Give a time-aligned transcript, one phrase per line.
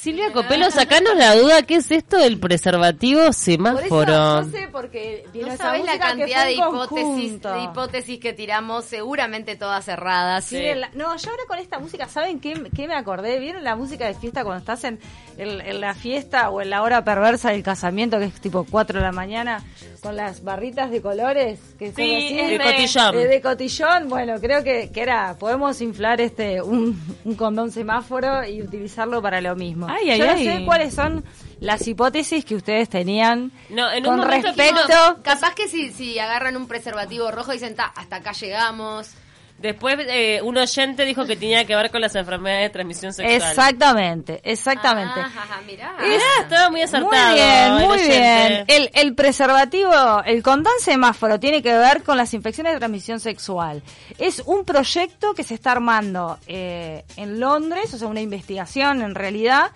[0.00, 4.38] Silvia Copelo, sacanos la duda, ¿qué es esto del preservativo Por semáforo?
[4.38, 9.56] eso yo sé porque No sabes la cantidad de hipótesis, de hipótesis que tiramos, seguramente
[9.56, 10.44] todas cerradas.
[10.44, 13.40] Sí, la- no, yo ahora con esta música, ¿saben qué, qué me acordé?
[13.40, 15.00] ¿Vieron la música de fiesta cuando estás en,
[15.36, 19.00] en- en la fiesta o en la hora perversa del casamiento, que es tipo 4
[19.00, 19.64] de la mañana,
[20.00, 21.58] con las barritas de colores?
[21.76, 22.38] Que Sí, así?
[22.38, 23.14] es De cotillón.
[23.18, 28.46] Eh, de cotillón, bueno, creo que, que era, podemos inflar este un, un condón semáforo
[28.46, 29.87] y utilizarlo para lo mismo.
[29.88, 30.44] Ay, ay, Yo no ay.
[30.44, 31.24] sé cuáles son
[31.60, 34.80] las hipótesis que ustedes tenían No, en un con respecto...
[34.88, 39.10] No, capaz que si, si agarran un preservativo rojo y dicen, "Ta, hasta acá llegamos.
[39.58, 43.36] Después eh, un oyente dijo que tenía que ver con las enfermedades de transmisión sexual.
[43.50, 45.18] Exactamente, exactamente.
[45.20, 45.96] Ah, ajá, mirá.
[46.04, 47.10] Es- estaba muy acertado.
[47.12, 48.08] Muy bien, el muy oyente.
[48.18, 48.64] bien.
[48.68, 53.82] El, el preservativo, el condón semáforo tiene que ver con las infecciones de transmisión sexual.
[54.18, 59.16] Es un proyecto que se está armando eh, en Londres, o sea, una investigación en
[59.16, 59.72] realidad,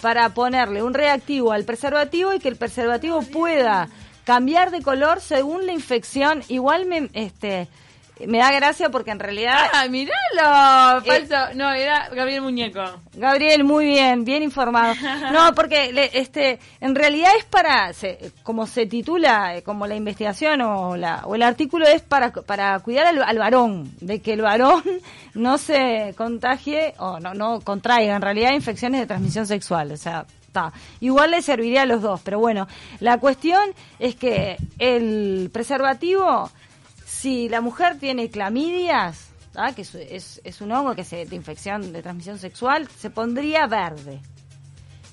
[0.00, 3.88] para ponerle un reactivo al preservativo y que el preservativo pueda
[4.24, 6.44] cambiar de color según la infección.
[6.48, 7.66] Igual me, este,
[8.26, 11.34] me da gracia porque en realidad Ah, miralo, falso.
[11.54, 12.82] No, era Gabriel Muñeco.
[13.14, 14.94] Gabriel, muy bien, bien informado.
[15.32, 19.96] No, porque le- este, en realidad es para, se- como se titula, eh, como la
[19.96, 24.32] investigación o, la, o el artículo es para, para cuidar al, al varón, de que
[24.34, 24.82] el varón
[25.34, 29.92] no se contagie o no, no contraiga en realidad infecciones de transmisión sexual.
[29.92, 30.72] O sea, está.
[31.00, 32.66] Igual le serviría a los dos, pero bueno,
[33.00, 33.60] la cuestión
[33.98, 36.50] es que el preservativo,
[37.06, 39.72] si la mujer tiene clamidias, ¿tá?
[39.72, 43.68] que es, es, es un hongo que se, de infección de transmisión sexual, se pondría
[43.68, 44.20] verde.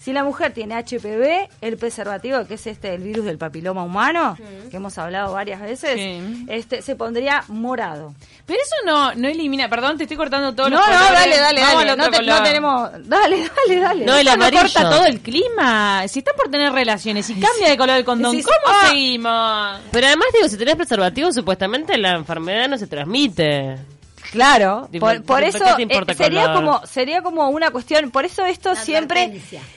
[0.04, 4.36] Si la mujer tiene HPV, el preservativo, que es este el virus del papiloma humano,
[4.70, 6.46] que hemos hablado varias veces, Sí.
[6.50, 8.14] este se pondría morado.
[8.46, 11.14] Pero eso no, no elimina, perdón, te estoy cortando todos No, los no, colores.
[11.20, 11.92] dale, dale, Vamos dale.
[11.92, 12.92] al No, te- no tenemos.
[13.08, 14.06] Dale, dale, dale.
[14.06, 16.06] No, el Eso no corta todo el clima.
[16.09, 18.36] Si están por tener relaciones y cambia de color el condón.
[18.42, 18.88] ¿cómo Ah.
[18.90, 19.80] seguimos?
[19.92, 23.78] Pero además digo, si tenés preservativo, supuestamente la enfermedad no se transmite.
[24.34, 25.64] Claro, por, por ¿por eso
[25.94, 26.56] eh, sería color?
[26.56, 29.28] como sería como una cuestión, por eso esto siempre,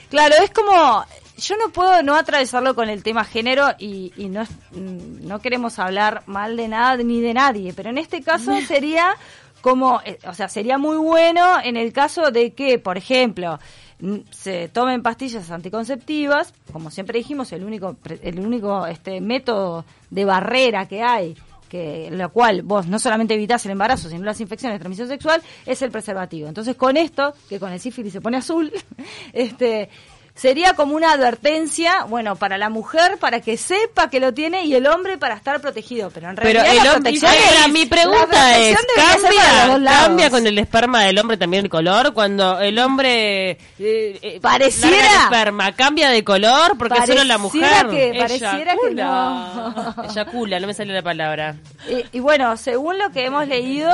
[0.09, 1.05] claro, es como
[1.37, 5.39] yo no puedo no atravesarlo con el tema género y, y no es- mm, no
[5.39, 9.15] queremos hablar mal de nada ni de nadie, pero en este caso sería
[9.61, 13.59] como, eh, o sea, sería muy bueno en el caso de que, por ejemplo,
[13.99, 19.85] mm, se tomen pastillas anticonceptivas, como siempre dijimos, el único pre- el único este método
[20.09, 21.35] de barrera que hay
[21.67, 25.07] que en lo cual vos no solamente evitás el embarazo, sino las infecciones de transmisión
[25.07, 26.47] sexual, es el preservativo.
[26.47, 28.71] Entonces, con esto, que con el sífilis se pone azul,
[29.33, 29.89] este
[30.37, 34.75] sería como una advertencia, bueno, para la mujer, para que sepa que lo tiene, y
[34.75, 36.09] el hombre para estar protegido.
[36.13, 37.31] Pero en Pero realidad el la protección
[37.65, 39.91] es- mi pregunta es, ¿cambia.
[39.91, 42.13] ¿cambia con el esperma del hombre también el color?
[42.13, 46.77] Cuando el hombre eh, eh, Pareciera- el esperma, ¿cambia de color?
[46.77, 49.95] Porque solo la mujer que- pareciera que no.
[50.09, 51.55] eyacula, no me sale la palabra.
[51.89, 53.91] Y, y bueno, según lo que hemos leído,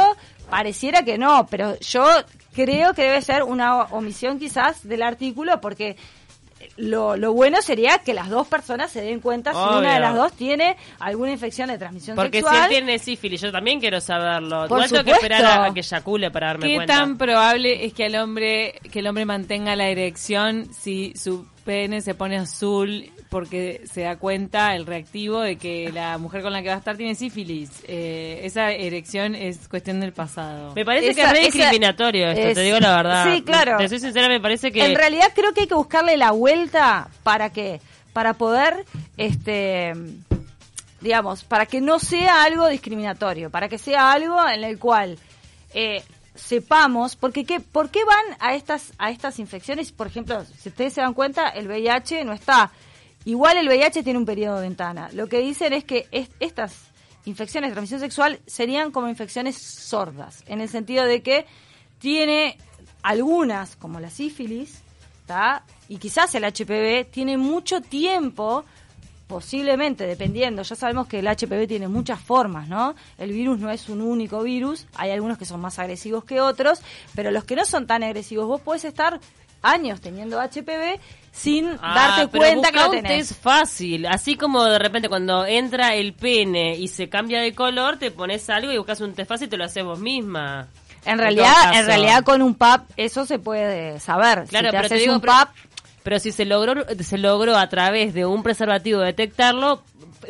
[0.49, 2.05] pareciera que no, pero yo
[2.53, 5.95] creo que debe ser una omisión quizás del artículo porque
[6.77, 10.15] lo, lo bueno sería que las dos personas se den cuenta si una de las
[10.15, 12.63] dos tiene alguna infección de transmisión Porque si sexual.
[12.63, 14.67] él tiene sífilis, yo también quiero saberlo.
[14.67, 16.93] Por Igual tengo que esperar a, a que eyacule para darme ¿Qué cuenta.
[16.95, 22.01] tan probable es que el hombre que el hombre mantenga la erección si su pene
[22.01, 26.61] se pone azul porque se da cuenta el reactivo de que la mujer con la
[26.61, 27.69] que va a estar tiene sífilis?
[27.87, 30.73] Eh, esa erección es cuestión del pasado.
[30.75, 33.33] Me parece que es re esa- discriminatorio esto, es- te digo la verdad.
[33.33, 33.77] Sí, claro.
[33.77, 34.85] Te soy sincera, me parece que...
[34.85, 37.81] En realidad creo que hay que buscarle la vuelta para que
[38.13, 38.85] para poder
[39.17, 39.93] este
[41.01, 45.17] digamos, para que no sea algo discriminatorio, para que sea algo en el cual
[45.73, 46.01] eh,
[46.35, 49.91] sepamos, porque qué, ¿por qué van a estas a estas infecciones?
[49.91, 52.71] Por ejemplo, si ustedes se dan cuenta, el VIH no está.
[53.25, 55.09] Igual el VIH tiene un periodo de ventana.
[55.13, 56.73] Lo que dicen es que es- estas
[57.25, 61.45] infecciones de transmisión sexual serían como infecciones sordas, en el sentido de que
[61.99, 62.57] tiene
[63.01, 64.81] algunas, como la sífilis,
[65.25, 65.63] ¿tá?
[65.87, 68.65] y quizás el HPV, tiene mucho tiempo,
[69.27, 72.93] posiblemente, dependiendo, ya sabemos que el HPV tiene muchas formas, ¿no?
[73.17, 76.81] El virus no es un único virus, hay algunos que son más agresivos que otros,
[77.15, 79.19] pero los que no son tan agresivos, vos podés estar
[79.63, 80.99] años teniendo HPV
[81.31, 83.29] sin Ah, darte pero cuenta que busca lo tenés.
[83.29, 87.97] test fácil, así como de repente cuando entra el pene y se cambia de color,
[87.97, 90.67] te pones algo y buscas un test fácil y te lo haces vos misma.
[91.05, 94.45] En realidad, en realidad con un PAP eso se puede saber.
[94.47, 95.49] Claro, si te pero te haces digo, un pero- PAP,
[96.03, 99.83] Pero si se logró, se logró a través de un preservativo detectarlo,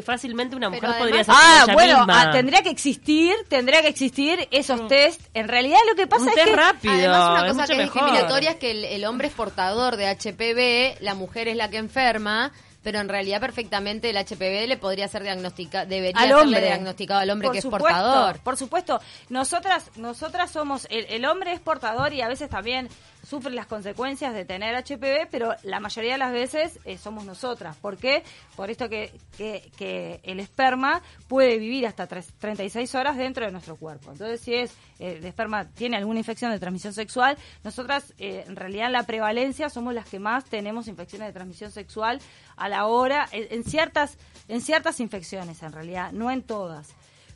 [0.04, 2.22] fácilmente una mujer podría hacer Ah, ella bueno, misma.
[2.22, 5.22] ah, tendría que existir, tendría que existir esos test.
[5.34, 7.78] En realidad lo que pasa un es test que rápido, Además, una cosa que es
[7.80, 8.02] mejor.
[8.04, 11.78] discriminatoria es que el, el hombre es portador de HPV, la mujer es la que
[11.78, 12.52] enferma,
[12.82, 17.20] pero en realidad perfectamente el HPV le podría ser diagnosticado, debería al serle hombre diagnosticado
[17.22, 18.40] al hombre Por que es portador.
[18.40, 19.00] Por supuesto,
[19.30, 22.90] nosotras nosotras somos el, el hombre es portador y a veces también
[23.24, 27.78] sufre las consecuencias de tener HPV, pero la mayoría de las veces eh, somos nosotras.
[27.78, 28.24] ¿Por qué?
[28.56, 33.76] Por esto que, que, el esperma puede vivir hasta tres- 36 horas dentro de nuestro
[33.78, 34.12] cuerpo.
[34.12, 38.56] Entonces, si es eh, el esperma tiene alguna infección de transmisión sexual, nosotras eh, en
[38.56, 42.20] realidad la prevalencia somos las que más tenemos infecciones de transmisión sexual
[42.58, 44.18] a la hora en, en ciertas
[44.50, 46.90] en ciertas infecciones en realidad, no en todas.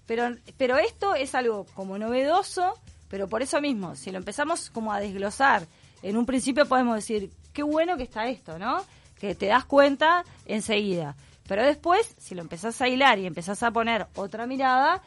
[0.06, 2.74] Pero, pero esto es algo como novedoso,
[3.10, 5.68] pero por eso mismo, si lo empezamos como a desglosar,
[6.02, 8.84] en un principio podemos decir, qué bueno que está esto, ¿no?
[9.20, 11.16] Que te das cuenta enseguida.
[11.48, 15.02] Pero después, si lo empezás a hilar y empezás a poner otra mirada,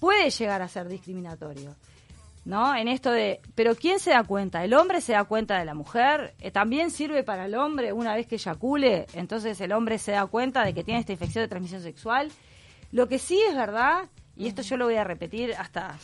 [0.00, 1.74] puede llegar a ser discriminatorio.
[2.44, 2.74] ¿No?
[2.74, 4.64] En esto de, pero ¿quién se da cuenta?
[4.64, 6.34] ¿El hombre se da cuenta de la mujer?
[6.40, 9.06] Eh, ¿También sirve para el hombre una vez que eyacule?
[9.12, 12.32] Entonces el hombre se da cuenta de que tiene esta infección de transmisión sexual.
[12.90, 15.98] Lo que sí es verdad, y esto yo lo voy a repetir hasta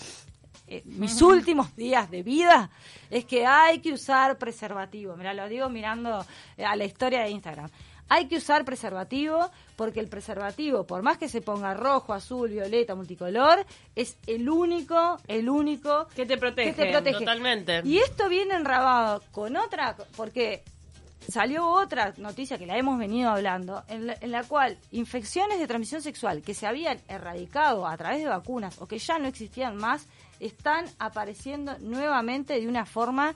[0.66, 2.70] eh, mis últimos días de vida,
[3.10, 5.16] es que hay que usar preservativo.
[5.16, 6.24] Mira, lo digo mirando
[6.56, 7.68] eh, a la historia de Instagram.
[8.08, 12.94] Hay que usar preservativo porque el preservativo, por más que se ponga rojo, azul, violeta,
[12.94, 13.64] multicolor,
[13.96, 17.18] es el único, el único Que te protege, que te protege.
[17.18, 17.80] totalmente.
[17.84, 20.62] Y esto viene enrabado con otra, porque
[21.28, 25.66] salió otra noticia que la hemos venido hablando, en la, en la cual infecciones de
[25.66, 29.76] transmisión sexual que se habían erradicado a través de vacunas o que ya no existían
[29.76, 30.06] más,
[30.40, 33.34] están apareciendo nuevamente de una forma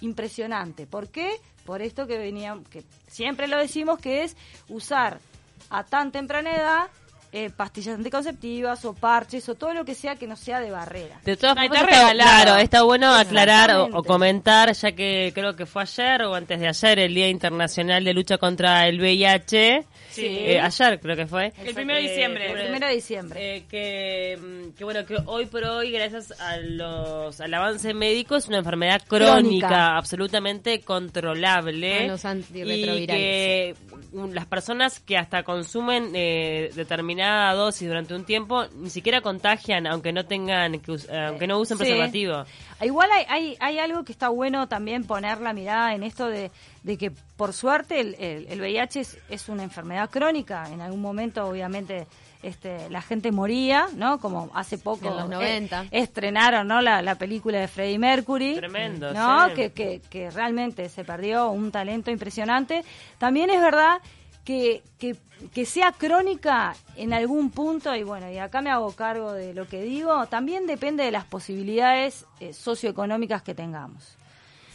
[0.00, 0.86] impresionante.
[0.86, 1.40] ¿Por qué?
[1.64, 4.36] Por esto que veníamos, que siempre lo decimos, que es
[4.68, 5.20] usar
[5.68, 6.88] a tan temprana edad
[7.32, 11.20] eh, pastillas anticonceptivas o parches o todo lo que sea que no sea de barrera.
[11.24, 12.42] De todas No, formas, está está, regalado.
[12.44, 16.68] claro, está bueno aclarar o, comentar, ya que creo que fue ayer o antes de
[16.68, 19.84] ayer, el Día Internacional de Lucha contra el VIH.
[20.10, 20.26] Sí.
[20.26, 21.52] Eh, ayer creo que fue.
[21.64, 22.50] El primero de diciembre.
[22.50, 23.56] El primero de diciembre.
[23.56, 28.36] Eh, que, mm, que bueno, que hoy por hoy, gracias a los, al avance médico,
[28.36, 29.96] es una enfermedad crónica, Crónica.
[29.96, 32.04] absolutamente controlable.
[32.04, 33.06] A los y antirretrovirales.
[33.06, 33.74] que
[34.12, 36.70] mm, las personas que hasta consumen eh,
[37.20, 41.46] determinada dosis durante un tiempo ni siquiera contagian, aunque no tengan, que us- eh, aunque
[41.46, 41.84] no usen Sí.
[41.84, 42.44] preservativo.
[42.82, 46.50] Igual hay, hay, hay algo que está bueno también poner la mirada en esto de,
[46.82, 50.66] de que por suerte el, el, el VIH es, es una enfermedad crónica.
[50.72, 52.06] En algún momento obviamente
[52.42, 54.18] este, la gente moría, ¿no?
[54.18, 55.82] Como hace poco En los 90.
[55.84, 56.80] eh, estrenaron ¿no?
[56.80, 58.54] la, la película de Freddie Mercury.
[58.56, 59.48] Tremendo, ¿no?
[59.48, 59.54] sí.
[59.54, 62.82] Que, que, que realmente se perdió un talento impresionante.
[63.18, 63.98] También es verdad
[64.44, 65.16] que, que,
[65.52, 69.68] que sea crónica en algún punto, y bueno, y acá me hago cargo de lo
[69.68, 74.16] que digo, también depende de las posibilidades eh, socioeconómicas que tengamos.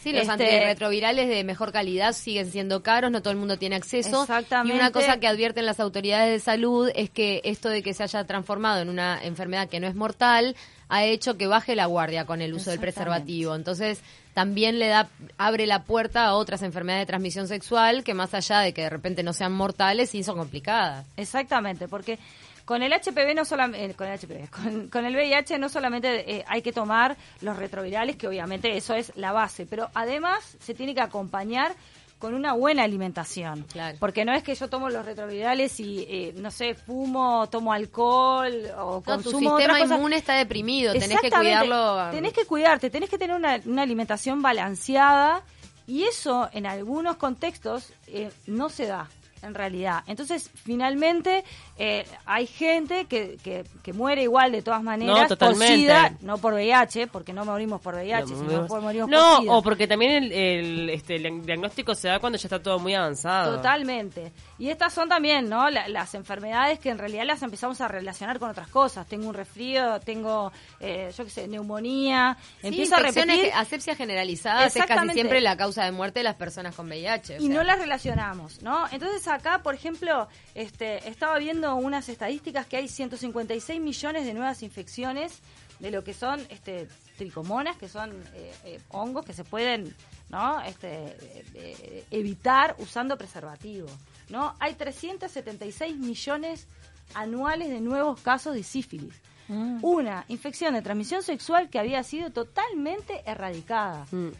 [0.02, 3.74] Sí, los Este- antirretrovirales de mejor calidad siguen siendo caros, no todo el mundo tiene
[3.74, 4.22] acceso.
[4.22, 4.76] Exactamente.
[4.76, 8.04] Y una cosa que advierten las autoridades de salud es que esto de que se
[8.04, 10.54] haya transformado en una enfermedad que no es mortal
[10.88, 13.56] ha hecho que baje la guardia con el uso del preservativo.
[13.56, 14.00] Entonces,
[14.36, 18.60] también le da abre la puerta a otras enfermedades de transmisión sexual que más allá
[18.60, 21.06] de que de repente no sean mortales, sí son complicadas.
[21.16, 22.18] Exactamente, porque
[22.66, 26.60] con el HPV no solamente, con el HPV, con, el VIH no solamente eh, hay
[26.60, 31.00] que tomar los retrovirales, que obviamente eso es la base, pero además se tiene que
[31.00, 31.74] acompañar
[32.18, 33.64] con una buena alimentación.
[33.70, 33.96] Claro.
[34.00, 38.52] Porque no es que yo tomo los retrovirales y, eh, no sé, fumo, tomo alcohol
[38.78, 39.98] o No, tu consumo otras sistema cosas.
[39.98, 42.10] inmune está deprimido, tenés que cuidarlo.
[42.10, 45.42] Tenés que cuidarte, tenés que tener una, una alimentación balanceada
[45.86, 49.08] y eso en algunos contextos eh, no se da
[49.46, 50.02] en realidad.
[50.06, 51.44] Entonces, finalmente,
[51.78, 55.54] eh, hay gente que, que, que muere igual de todas maneras No, por.
[55.56, 59.52] SIDA, no por VIH, porque no morimos por VIH, sino por morimos no, por SIDA.
[59.52, 62.94] o porque también el, el, este, el diagnóstico se da cuando ya está todo muy
[62.94, 63.56] avanzado.
[63.56, 64.32] Totalmente.
[64.58, 65.68] Y estas son también, ¿no?
[65.68, 69.06] La- las enfermedades que en realidad las empezamos a relacionar con otras cosas.
[69.06, 72.36] Tengo un resfrío, tengo, eh, yo qué sé, neumonía.
[72.62, 76.36] Sí, Empiezo a repetir asepsia generalizada es casi siempre la causa de muerte de las
[76.36, 77.34] personas con VIH.
[77.34, 77.54] o y sea.
[77.54, 78.86] no las relacionamos, ¿no?
[78.90, 84.62] Entonces acá, por ejemplo, este, estaba viendo unas estadísticas que hay 156 millones de nuevas
[84.62, 85.40] infecciones
[85.78, 89.94] de lo que son este, tricomonas, que son eh, eh, hongos que se pueden
[90.28, 90.60] ¿no?
[90.62, 93.88] este, eh, eh, evitar usando preservativo.
[94.28, 94.54] ¿no?
[94.58, 96.66] Hay 376 millones
[97.14, 99.14] anuales de nuevos casos de sífilis.
[99.48, 104.30] Una infección de transmisión sexual que había sido totalmente erradicada, Mm.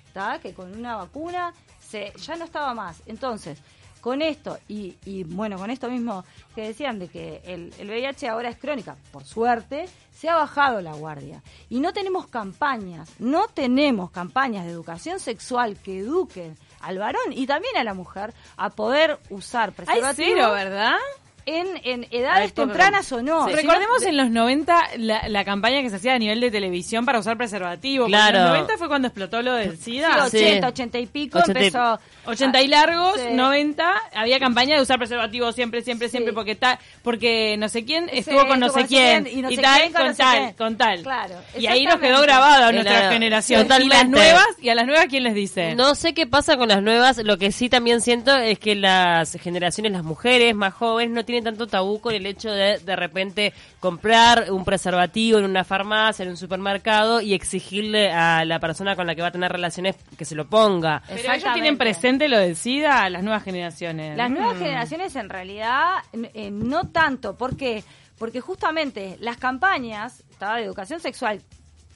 [0.43, 3.03] que con una vacuna se, ya no estaba más.
[3.07, 3.59] Entonces,
[4.07, 8.29] con esto y, y, bueno, con esto mismo que decían de que el, el VIH
[8.29, 11.43] ahora es crónica, por suerte, se ha bajado la guardia.
[11.71, 17.49] Y no tenemos campañas, no tenemos campañas de educación sexual que eduquen al varón y
[17.49, 20.99] también a la mujer a poder usar Hay preservativo cero, ¿verdad?
[21.47, 23.47] En, en edades tempranas o no.
[23.47, 23.55] Sí.
[23.55, 27.19] Recordemos en los 90 la, la campaña que se hacía a nivel de televisión para
[27.21, 28.07] usar preservativo.
[28.07, 28.37] Claro.
[28.39, 30.25] En los 90 fue cuando explotó lo del Sí, SIDA.
[30.27, 32.01] 80, 80 y pico 80 y- empezó.
[32.27, 33.33] 80 y largos, Sí.
[33.33, 36.13] 90, había campaña de usar preservativo siempre, siempre, Sí.
[36.13, 39.49] siempre, porque tal, porque no sé quién Sí, estuvo con no sé quién, y no
[39.51, 40.53] tal, quién con con no sé tal, quién.
[40.55, 41.03] con tal.
[41.03, 43.67] Claro, y ahí nos quedó grabado nuestra generación.
[43.81, 45.75] Y las nuevas, y a las nuevas, ¿quién les dice?
[45.77, 49.33] No sé qué pasa con las nuevas, lo que sí también siento es que las
[49.41, 53.53] generaciones, las mujeres más jóvenes, no tienen tanto tabú con el hecho de de repente
[53.81, 59.07] comprar un preservativo en una farmacia, en un supermercado y exigirle a la persona con
[59.07, 61.03] la que va a tener relaciones que se lo ponga.
[61.09, 64.17] Pero ellos tienen presente lo del SIDA, las nuevas generaciones.
[64.17, 64.59] Las nuevas Mm.
[64.59, 67.85] generaciones en realidad eh, no tanto, ¿por qué?
[68.19, 70.57] Porque justamente las campañas ¿tá?
[70.57, 71.43] de educación sexual,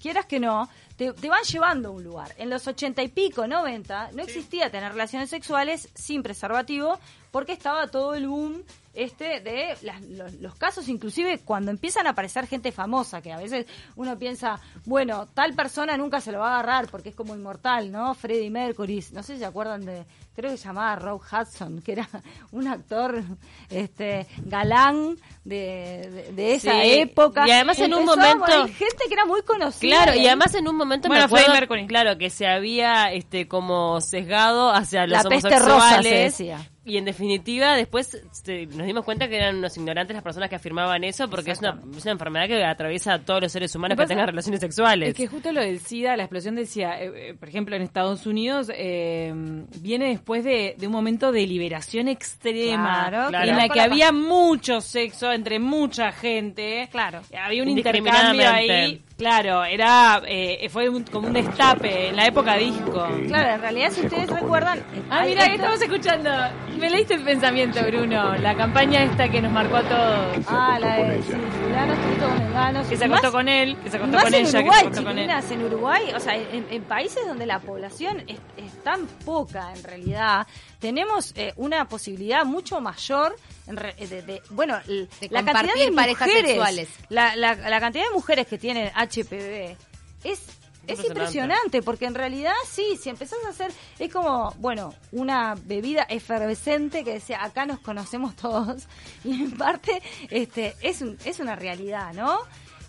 [0.02, 2.34] quieras que no, te, te van llevando a un lugar.
[2.36, 6.98] En los ochenta y pico, 90, no existía tener relaciones sexuales sin preservativo
[7.30, 8.62] porque estaba todo el boom
[8.94, 13.38] este de las- los, los casos inclusive cuando empiezan a aparecer gente famosa que a
[13.38, 13.66] veces
[13.96, 17.92] uno piensa bueno tal persona nunca se lo va a agarrar porque es como inmortal
[17.92, 20.04] no Freddie Mercury no sé si se acuerdan de
[20.34, 22.08] creo que se llamaba Rob Hudson que era
[22.50, 23.22] un actor
[23.68, 29.14] este galán de, de, de esa Sí, época y además en un momento- gente que
[29.14, 31.86] era muy conocida Claro, y además en un momento Bueno, me acuerdo, Freddie Mercury.
[31.86, 35.66] claro, que se había este como sesgado hacia los La peste homosexuales.
[35.96, 36.70] rosa, se decía.
[36.84, 40.56] Y en definitiva, después este, nos dimos cuenta que eran unos ignorantes las personas que
[40.56, 43.98] afirmaban eso, porque es una, es una enfermedad que atraviesa a todos los seres humanos
[43.98, 45.10] que tengan relaciones sexuales.
[45.10, 47.82] Es que justo lo del SIDA, la explosión del SIDA, eh, eh, por ejemplo, en
[47.82, 49.32] Estados Unidos, eh,
[49.80, 53.50] viene después de, de un momento de liberación extrema, Claro, claro.
[53.50, 56.88] en la que había mucho sexo entre mucha gente.
[56.90, 57.20] Claro.
[57.38, 59.02] Había un intercambio ahí.
[59.20, 63.06] Claro, era eh, fue un- como un destape en la época disco.
[63.26, 66.30] Claro, en realidad si ustedes recuerdan Ah, hay mira, esto- estamos escuchando.
[66.78, 68.34] Me leíste el pensamiento, Bruno.
[68.36, 70.46] La campaña esta que nos marcó a todos.
[70.48, 72.88] Ah, la de sí, fulano, con.
[72.88, 74.80] Que se más- acostó con él, que se acostó Más con en ella, que se
[74.80, 75.30] acostó con él.
[75.30, 79.82] en Uruguay, o sea, en, en países donde la población es, es tan poca en
[79.84, 80.46] realidad,
[80.80, 85.90] tenemos eh, una posibilidad mucho mayor en re- de, de- bueno, De la cantidad de
[85.90, 86.88] mujeres, sexuales.
[87.08, 89.76] La, la, la cantidad de mujeres que tienen HPV
[90.24, 90.40] es
[90.86, 91.08] es Impresionante.
[91.20, 97.04] impresionante porque en realidad sí, si empezás a hacer, es como, bueno, una bebida efervescente
[97.04, 98.84] que decía, acá nos conocemos todos
[99.24, 102.40] y en parte este es, un, es una realidad, ¿no?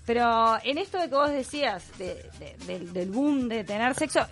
[0.06, 4.26] Pero en esto de que vos decías, de- de- del, del boom de tener sexo,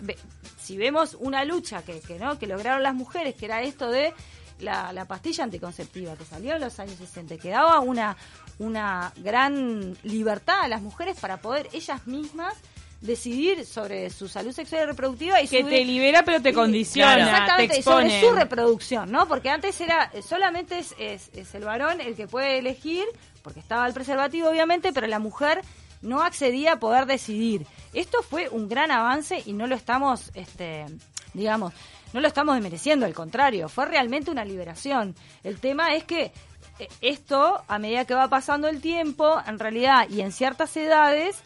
[0.60, 2.38] si vemos una lucha que, que, ¿no?
[2.38, 4.12] que lograron las mujeres, que era esto de
[4.58, 8.16] la, la pastilla anticonceptiva que salió en los años 60, que daba una,
[8.58, 12.54] una gran libertad a las mujeres para poder ellas mismas
[13.00, 17.22] decidir sobre su salud sexual y reproductiva y Que te libera pero te condiciona, te
[17.22, 19.26] Exactamente, y sobre su reproducción, ¿no?
[19.26, 23.04] Porque antes era eh, solamente es, es, es el varón el que puede elegir,
[23.42, 25.62] porque estaba el preservativo obviamente, pero la mujer
[26.02, 27.66] no accedía a poder decidir.
[27.92, 30.86] Esto fue un gran avance y no lo estamos, este,
[31.34, 31.72] digamos,
[32.12, 35.14] no lo estamos desmereciendo, al contrario, fue realmente una liberación.
[35.42, 36.32] El tema es que
[36.78, 41.38] eh, esto, a medida que va pasando el tiempo, en realidad y en ciertas edades,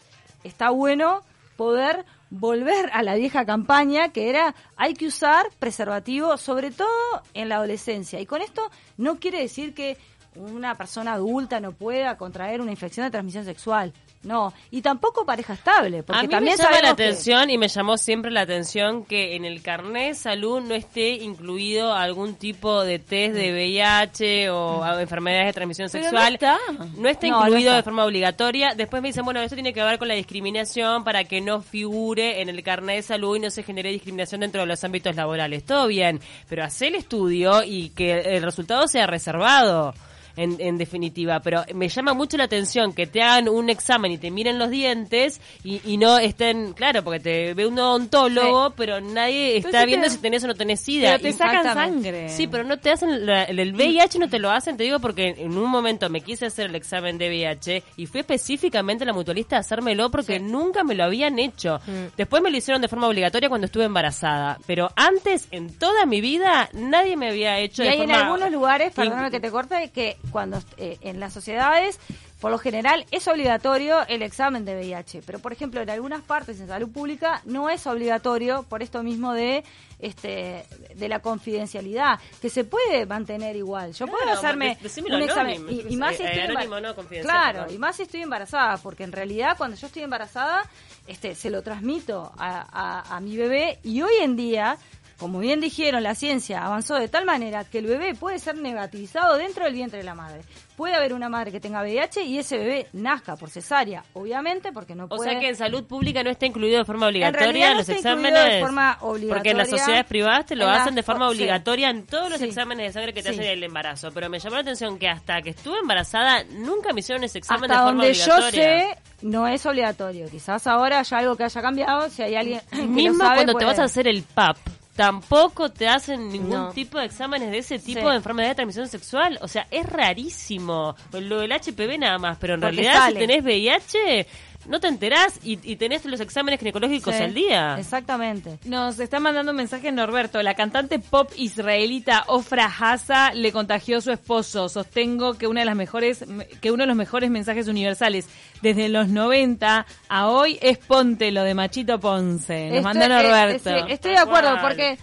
[0.43, 1.23] está bueno
[1.55, 6.87] poder volver a la vieja campaña que era hay que usar preservativo sobre todo
[7.33, 8.19] en la adolescencia.
[8.19, 9.97] Y con esto no quiere decir que
[10.35, 13.93] una persona adulta no pueda contraer una infección de transmisión sexual
[14.25, 17.57] no y tampoco pareja estable porque a mí también me llama la que- atención y
[17.57, 22.35] me llamó siempre la atención que en el carnet de salud no esté incluido algún
[22.35, 26.33] tipo de test de VIH o enfermedades de transmisión Pero no sexual.
[26.33, 26.57] está.
[26.97, 27.75] No está No, no incluido está.
[27.77, 28.73] de forma obligatoria.
[28.75, 32.41] Después me dicen, bueno, esto tiene que ver con la discriminación para que no figure
[32.41, 35.63] en el carnet de salud y no se genere discriminación dentro de los ámbitos laborales.
[35.65, 39.93] Todo bien, pero hacer el estudio y que el resultado sea reservado.
[40.37, 44.17] En, en definitiva, pero me llama mucho la atención que te hagan un examen y
[44.17, 48.99] te miren los dientes y, y no estén, claro, porque te ve un odontólogo, pero
[49.01, 51.11] nadie está Entonces viendo te- si tenés o no tenés SIDA.
[51.11, 52.29] Pero te sacan sangre.
[52.29, 55.35] Sí, pero no te hacen la- el VIH no te lo hacen, te digo porque
[55.37, 59.13] en un momento me quise hacer el examen de VIH y fui específicamente a la
[59.13, 61.79] mutualista a hacérmelo porque nunca me lo habían hecho.
[62.17, 66.21] Después me lo hicieron de forma obligatoria cuando estuve embarazada, pero antes en toda mi
[66.21, 69.91] vida nadie me había hecho y de hay en algunos lugares perdóname que te corte
[69.93, 71.99] que cuando eh, en las sociedades
[72.41, 76.59] por lo general es obligatorio el examen de VIH, pero por ejemplo en algunas partes
[76.59, 79.63] en salud pública no es obligatorio por esto mismo de
[79.99, 80.65] este
[80.95, 83.93] de la confidencialidad, que se puede mantener igual.
[83.93, 84.77] Yo puedo hacerme
[85.15, 86.95] un examen y, y más si estoy anónimo, no
[87.31, 87.75] Claro, perdón.
[87.75, 90.69] y más si estoy embarazada, porque en realidad cuando yo estoy embarazada,
[91.07, 92.67] este se lo transmito a,
[93.09, 94.77] a- a mi bebé y hoy en día
[95.17, 99.37] como bien dijeron, la ciencia avanzó de tal manera que el bebé puede ser negativizado
[99.37, 100.41] dentro del vientre de la madre.
[100.75, 104.93] Puede haber una madre que tenga VIH y ese bebé nazca por cesárea, obviamente, porque
[104.93, 105.31] no O puede...
[105.31, 107.87] sea que en salud pública no está incluido de forma En obligatoria realidad no los
[107.89, 108.53] incluido exámenes.
[108.55, 109.33] de forma obligatoria.
[109.35, 111.35] Porque en las sociedades privadas te lo En la- hacen de forma sí.
[111.37, 112.45] obligatoria en todos los Sí.
[112.45, 113.35] exámenes de sangre que te Sí.
[113.35, 114.11] hacen en el embarazo.
[114.13, 117.71] Pero me llamó la atención que hasta que estuve embarazada nunca me hicieron ese examen
[117.71, 118.63] Hasta de forma donde yo obligatoria.
[118.93, 120.29] sé, no es obligatorio.
[120.29, 122.09] Quizás ahora haya algo que haya cambiado.
[122.09, 124.57] Si hay alguien que lo Mismo sabe, cuando te vas a hacer el PAP,
[124.95, 126.69] tampoco te hacen ningún No.
[126.71, 128.07] tipo de exámenes de ese tipo Sí.
[128.09, 129.37] de enfermedad de transmisión sexual.
[129.41, 130.95] O sea, es rarísimo.
[131.11, 133.19] Lo del HPV nada más, pero en Porque realidad sale.
[133.19, 134.27] si tenés VIH,
[134.67, 137.77] no te enterás y, y tenés los exámenes ginecológicos Sí, al día.
[137.79, 138.57] Exactamente.
[138.65, 140.41] Nos está mandando un mensaje Norberto.
[140.41, 144.69] La cantante pop israelita Ofra Haza le contagió a su esposo.
[144.69, 146.25] Sostengo que una de las mejores,
[146.61, 148.27] que uno de los mejores mensajes universales
[148.61, 152.69] desde los 90 a hoy es Ponte lo de Machito Ponce.
[152.71, 153.69] Nos mandó Estoy- eh, Norberto.
[153.69, 154.97] sí, estoy de acuerdo, porque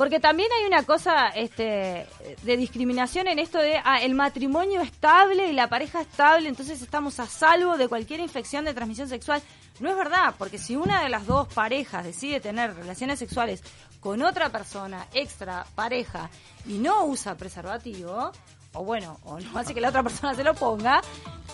[0.00, 2.06] porque también hay una cosa este,
[2.42, 7.20] de discriminación en esto de ah, el matrimonio estable y la pareja estable, entonces estamos
[7.20, 9.42] a salvo de cualquier infección de transmisión sexual.
[9.78, 13.62] No es verdad, porque si una de las dos parejas decide tener relaciones sexuales
[14.00, 16.30] con otra persona, extra pareja,
[16.64, 18.32] y no usa preservativo,
[18.74, 21.00] o bueno, o no hace que la otra persona se lo ponga,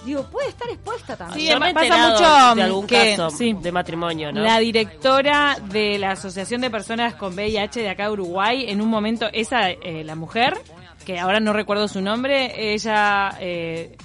[0.04, 1.40] digo, puede estar expuesta también.
[1.40, 3.52] Sí, Yo me he pasa mucho, de algún que- caso sí.
[3.54, 4.42] de matrimonio, ¿no?
[4.42, 8.88] La directora de la Asociación de Personas con VIH de acá de Uruguay, en un
[8.88, 10.58] momento, esa, eh, la mujer,
[11.04, 13.96] que ahora no recuerdo su nombre, ella eh,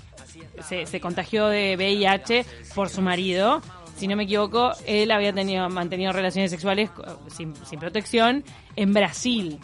[0.67, 3.61] se, se contagió de VIH por su marido.
[3.95, 8.43] Si no me equivoco, él había tenido mantenido relaciones sexuales co- sin, sin protección
[8.75, 9.59] en Brasil.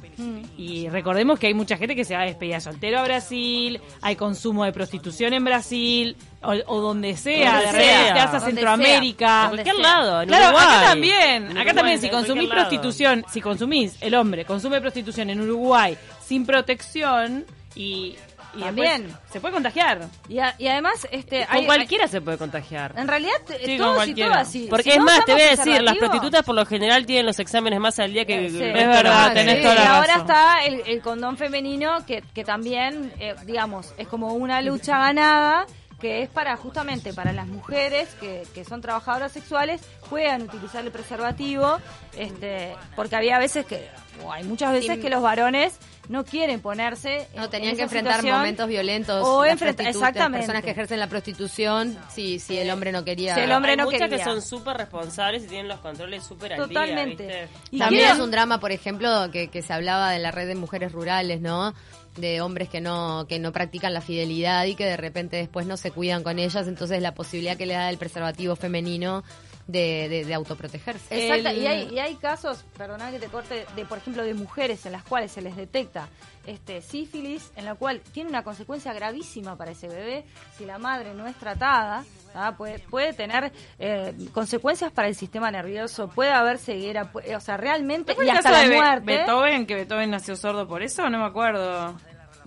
[0.58, 4.16] Y recordemos que hay mucha gente que se va a despedir soltero a Brasil, hay
[4.16, 8.14] consumo de prostitución en Brasil, o, o donde sea, Donde de sea.
[8.14, 9.44] te vas a Centroamérica.
[9.46, 9.84] En cualquier sea.
[9.84, 10.66] lado, en Claro, Uruguay.
[10.78, 15.30] acá también, En acá Uruguay, también, si consumís prostitución, si consumís, el hombre consume prostitución
[15.32, 18.16] en Uruguay sin protección y,
[18.58, 19.04] y También.
[19.04, 20.02] después se puede contagiar.
[20.28, 22.94] Y, a- y además, este, Con hay- cualquiera se puede contagiar.
[22.98, 24.68] En realidad, Sí, con todos y todas, sí.
[24.70, 27.26] Porque Si es no más, te voy a decir, las prostitutas por lo general tienen
[27.26, 28.58] los exámenes más al día que el sí.
[28.64, 33.12] Es verdad, tenés toda la y ahora está el, el condón femenino que, que también,
[33.20, 35.66] eh, digamos, es como una lucha ganada
[36.00, 40.92] que es para justamente para las mujeres que, que son trabajadoras sexuales puedan utilizar el
[40.92, 41.78] preservativo
[42.18, 43.88] este porque había veces que
[44.24, 45.76] o hay muchas veces que los varones
[46.10, 49.26] no quieren ponerse en- No, tenían en que enfrentar momentos violentos.
[49.28, 53.36] o las enfrentar exactamente Personas que ejercen la prostitución, si, si el hombre no quería.
[53.36, 54.18] Si el hombre Hay no muchas quería.
[54.20, 57.50] que son súper responsables y tienen los controles súper al día, Totalmente.
[57.78, 60.56] También quiero- es un drama, por ejemplo, que, que se hablaba de la red de
[60.56, 61.74] mujeres rurales, ¿no?
[62.18, 65.78] De hombres que no que no practican la fidelidad y que de repente después no
[65.78, 69.24] se cuidan con ellas, entonces la posibilidad que le da el preservativo femenino
[69.68, 71.28] de, de, de autoprotegerse.
[71.28, 74.34] Exacto, El- y hay, y hay casos, perdona que te corte, de por ejemplo de
[74.34, 76.08] mujeres en las cuales se les detecta
[76.48, 80.24] este sífilis, en la cual tiene una consecuencia gravísima para ese bebé
[80.58, 82.06] si la madre no es tratada.
[82.34, 82.56] ¿ah?
[82.58, 87.58] Puede, puede tener eh, consecuencias para el sistema nervioso, puede haber ceguera, pu- o sea,
[87.58, 89.06] realmente, ¿No fue y hasta la muerte.
[89.18, 91.10] Beethoven, que Beethoven nació sordo por eso?
[91.10, 91.98] No me acuerdo.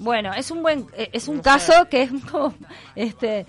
[0.00, 2.54] Bueno, es un buen, eh, es un caso que es como,
[2.96, 3.44] este,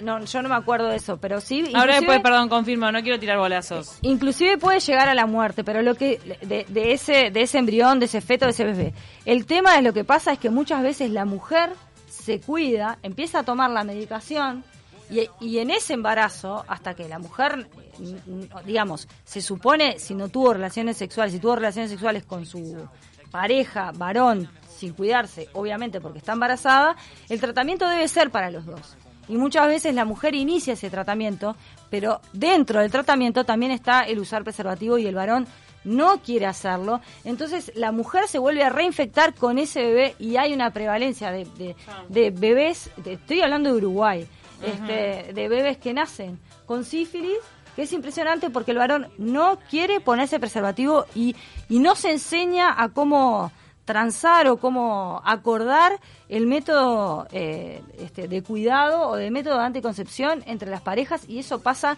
[0.00, 1.72] no, yo no me acuerdo de eso, pero sí.
[1.74, 3.98] Ahora después, perdón, confirmo, no quiero tirar bolazos.
[4.02, 7.98] Inclusive puede llegar a la muerte, pero lo que de, de ese de ese embrión,
[7.98, 8.94] de ese feto, de ese bebé.
[9.24, 11.70] El tema es lo que pasa es que muchas veces la mujer
[12.08, 14.62] se cuida, empieza a tomar la medicación
[15.10, 17.68] y, y en ese embarazo, hasta que la mujer,
[18.00, 22.86] eh, digamos, se supone si no tuvo relaciones sexuales, si tuvo relaciones sexuales con su
[23.32, 26.96] pareja, varón, sin cuidarse, obviamente porque está embarazada,
[27.28, 28.96] el tratamiento debe ser para los dos.
[29.28, 31.54] Y muchas veces la mujer inicia ese tratamiento,
[31.90, 35.46] pero dentro del tratamiento también está el usar preservativo y el varón
[35.84, 37.00] no quiere hacerlo.
[37.24, 41.44] Entonces la mujer se vuelve a reinfectar con ese bebé y hay una prevalencia de,
[41.58, 41.76] de-
[42.08, 44.26] de bebés, de- estoy hablando de Uruguay,
[44.62, 47.36] este, de bebés que nacen con sífilis
[47.76, 51.36] que es impresionante porque el varón no quiere ponerse preservativo y,
[51.68, 53.52] y no se enseña a cómo
[53.88, 55.98] transar o cómo acordar
[56.28, 61.38] el método eh, este, de cuidado o de método de anticoncepción entre las parejas y
[61.38, 61.96] eso pasa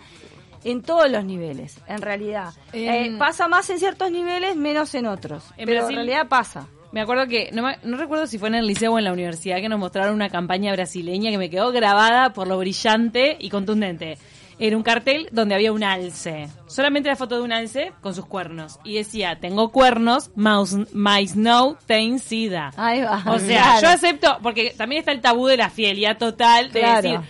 [0.63, 2.51] en todos los niveles, en realidad.
[2.73, 6.29] En- Eh, pasa más en ciertos niveles, menos en otros, En pero Brasil- en realidad
[6.29, 6.69] pasa.
[6.93, 9.13] Me acuerdo que, no, me- no recuerdo si fue en el liceo o en la
[9.13, 13.51] universidad, que nos mostraron una campaña brasileña que me quedó grabada por lo brillante y
[13.51, 14.17] contundente.
[14.63, 16.49] Era un cartel donde había un alce.
[16.67, 18.79] Solamente la foto de un alce con sus cuernos.
[18.85, 22.71] Y decía, tengo cuernos, mouse- my snow ten sida.
[22.77, 23.23] Ahí va.
[23.27, 23.81] O sea, Claro.
[23.81, 27.01] yo acepto, porque también está el tabú de la fidelidad total, de Claro.
[27.03, 27.21] decir,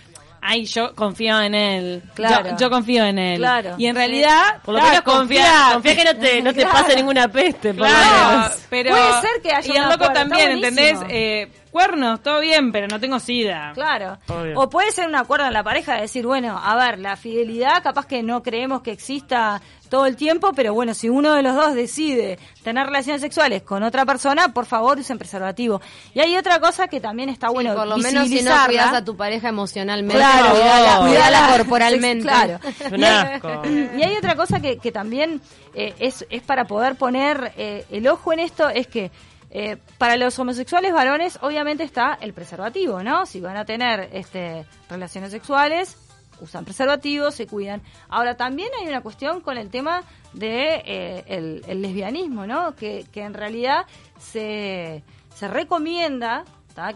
[0.41, 2.03] ay, yo confío en él.
[2.15, 2.49] Claro.
[2.49, 3.37] Yo, yo confío en él.
[3.37, 3.75] Claro.
[3.77, 6.79] Y en realidad, Por lo menos confía, confía que no te, no te Claro.
[6.79, 7.73] pase ninguna peste.
[7.73, 8.57] por lo Claro, menos.
[8.69, 10.99] pero Puede ser que haya y el loco acuerdo, también, ¿entendés?
[11.09, 13.71] Eh, cuernos, todo bien, pero no tengo sida.
[13.73, 14.17] Claro.
[14.55, 17.81] O puede ser un acuerdo en la pareja de decir, bueno, a ver, la fidelidad
[17.81, 21.53] capaz que no creemos que exista todo el tiempo, pero bueno, si uno de los
[21.53, 25.81] dos decide tener relaciones sexuales con otra persona, por favor usen preservativo.
[26.13, 28.93] Y hay otra cosa que también está Sí, bueno por lo menos si no cuidas
[28.93, 32.23] a tu pareja emocionalmente, Claro, cuidala, cuidala corporalmente.
[32.23, 32.59] Claro.
[33.63, 33.91] Hay-.
[33.97, 35.41] Y hay otra cosa que, que también
[35.73, 39.11] eh, es, es para poder poner eh, el ojo en esto, es que
[39.53, 43.25] eh, para los homosexuales varones obviamente está el preservativo, ¿no?
[43.25, 45.97] Si van a tener este, relaciones sexuales,
[46.39, 47.81] usan preservativos, se cuidan.
[48.07, 52.75] Ahora también hay una cuestión con el tema de eh, lesbianismo, ¿no?
[52.75, 53.85] Que, en realidad
[54.19, 55.03] se,
[55.35, 56.45] se recomienda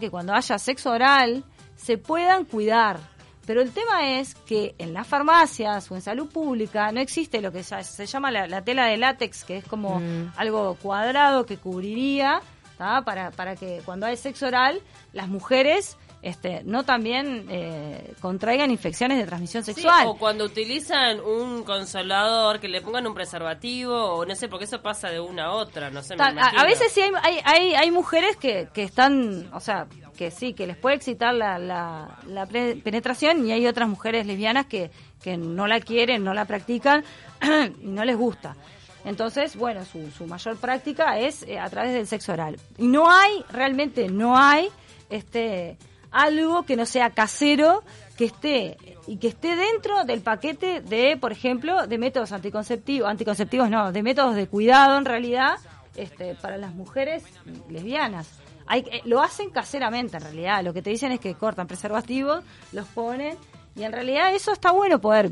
[0.00, 1.44] que cuando haya sexo oral
[1.76, 2.98] se puedan cuidar.
[3.46, 7.52] Pero el tema es que en las farmacias o en salud pública no existe lo
[7.52, 10.02] que se, llama la, la tela de látex, que es como
[10.36, 12.40] algo cuadrado que cubriría
[12.76, 13.02] ¿tá?
[13.04, 14.80] para, para que cuando hay sexo oral
[15.12, 20.08] las mujeres este, no también eh, contraigan infecciones de transmisión Sí, sexual.
[20.08, 24.82] o cuando utilizan un consolador, que le pongan un preservativo, o no sé, porque eso
[24.82, 26.16] pasa de una a otra, no sé.
[26.16, 29.86] me a, veces sí hay, hay, hay, hay mujeres que, que están, o sea,
[30.18, 34.66] que sí, que les puede excitar la, la, la penetración y hay otras mujeres lesbianas
[34.66, 34.90] que,
[35.22, 37.04] que no la quieren, no la practican
[37.80, 38.56] y no les gusta.
[39.04, 42.58] Entonces, bueno, su, su mayor práctica es eh, a través del sexo oral.
[42.78, 44.68] Y no hay, realmente no hay,
[45.08, 45.78] este
[46.10, 47.82] algo que no sea casero,
[48.16, 53.70] que esté y que esté dentro del paquete de, por ejemplo, de métodos anticonceptivos, anticonceptivos
[53.70, 55.58] no, de métodos de cuidado en realidad,
[55.96, 57.22] este, para las mujeres
[57.68, 58.28] lesbianas.
[58.66, 62.42] Hay, eh, lo hacen caseramente en realidad, lo que te dicen es que cortan preservativos,
[62.72, 63.36] los ponen
[63.76, 65.30] y en realidad eso está bueno poder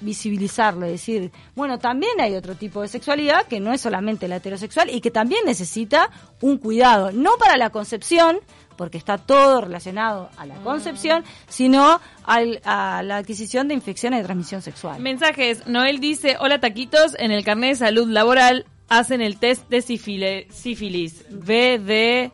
[0.00, 4.90] visibilizarlo, decir, bueno, también hay otro tipo de sexualidad que no es solamente la heterosexual
[4.90, 8.38] y que también necesita un cuidado, no para la concepción,
[8.78, 14.24] porque está todo relacionado a la concepción, sino al- a la adquisición de infecciones de
[14.24, 15.02] transmisión sexual.
[15.02, 15.66] Mensajes.
[15.66, 20.46] Noel dice, hola taquitos, en el carnet de salud laboral hacen el test de sífile-
[20.50, 22.32] sífilis, VDRL.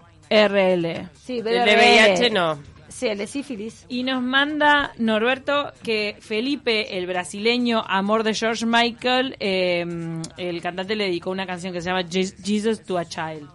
[1.15, 2.59] Sí, El de VIH no.
[2.89, 3.87] Sí, el de sífilis.
[3.89, 9.85] Y nos manda Norberto que Felipe, el brasileño amor de George Michael, eh,
[10.37, 13.49] el cantante le dedicó una canción que se llama Je- Jesus to a Child.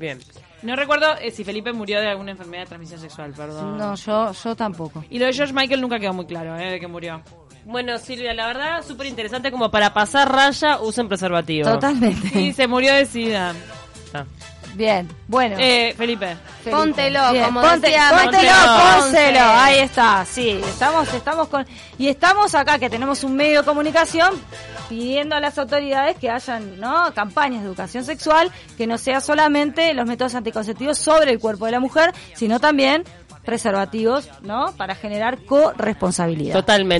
[0.00, 0.18] Bien.
[0.66, 3.78] No recuerdo eh, si Felipe murió de alguna enfermedad de transmisión sexual, perdón.
[3.78, 5.04] No, yo, yo tampoco.
[5.08, 7.22] Y lo de George Michael nunca quedó muy claro, eh, de que murió.
[7.64, 11.68] Bueno, Silvia, la verdad, súper interesante como para pasar raya, usen preservativo.
[11.70, 12.28] Totalmente.
[12.28, 13.54] Sí, se murió de sida.
[14.14, 14.24] Ah.
[14.74, 15.56] Bien, bueno.
[15.58, 16.36] Eh, Felipe.
[16.62, 16.70] Felipe.
[16.70, 18.52] Póntelo, como ponte- decía póntelo,
[19.00, 19.40] pónselo.
[19.40, 20.50] Ahí está, sí.
[20.50, 21.66] Estamos, estamos con
[21.98, 24.34] y estamos acá que tenemos un medio de comunicación
[24.88, 27.12] pidiendo a las autoridades que hayan, ¿no?
[27.14, 31.72] Campañas de educación sexual que no sea solamente los métodos anticonceptivos sobre el cuerpo de
[31.72, 33.04] la mujer, sino también
[33.46, 34.74] preservativos, ¿no?
[34.76, 36.52] Para generar corresponsabilidad.
[36.52, 36.94] Totalmente.